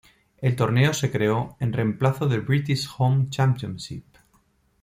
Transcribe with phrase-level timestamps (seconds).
[0.39, 4.03] El torneo se creó en remplazo del British Home Championship.